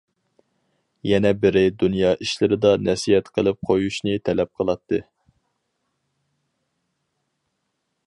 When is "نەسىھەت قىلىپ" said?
2.87-3.61